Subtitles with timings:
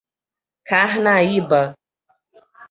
[0.67, 1.61] Carnaíba